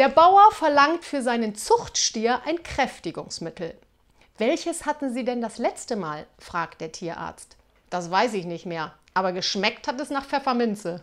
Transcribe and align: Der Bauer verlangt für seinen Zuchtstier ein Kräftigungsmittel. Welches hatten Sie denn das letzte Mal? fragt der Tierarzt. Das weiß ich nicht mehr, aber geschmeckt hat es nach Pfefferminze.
Der 0.00 0.08
Bauer 0.08 0.50
verlangt 0.52 1.04
für 1.04 1.20
seinen 1.20 1.54
Zuchtstier 1.54 2.40
ein 2.46 2.62
Kräftigungsmittel. 2.62 3.76
Welches 4.38 4.86
hatten 4.86 5.12
Sie 5.12 5.26
denn 5.26 5.42
das 5.42 5.58
letzte 5.58 5.94
Mal? 5.94 6.26
fragt 6.38 6.80
der 6.80 6.90
Tierarzt. 6.90 7.58
Das 7.90 8.10
weiß 8.10 8.32
ich 8.32 8.46
nicht 8.46 8.64
mehr, 8.64 8.94
aber 9.12 9.32
geschmeckt 9.32 9.86
hat 9.86 10.00
es 10.00 10.08
nach 10.08 10.24
Pfefferminze. 10.24 11.02